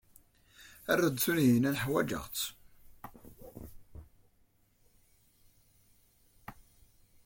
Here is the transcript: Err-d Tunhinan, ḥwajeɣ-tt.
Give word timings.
Err-d 0.91 1.15
Tunhinan, 1.23 1.79
ḥwajeɣ-tt. 1.83 2.39